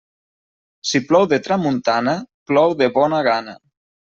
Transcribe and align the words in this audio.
Si 0.91 1.01
plou 1.11 1.27
de 1.35 1.39
tramuntana, 1.49 2.15
plou 2.53 2.77
de 2.83 2.89
bona 2.99 3.21
gana. 3.33 3.55